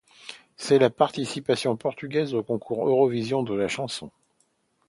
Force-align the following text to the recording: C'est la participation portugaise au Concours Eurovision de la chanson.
C'est 0.57 0.79
la 0.79 0.89
participation 0.89 1.77
portugaise 1.77 2.33
au 2.33 2.41
Concours 2.41 2.87
Eurovision 2.87 3.43
de 3.43 3.53
la 3.53 3.67
chanson. 3.67 4.09